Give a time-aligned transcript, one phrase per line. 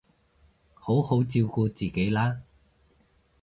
[0.73, 2.41] 好好照顧自己啦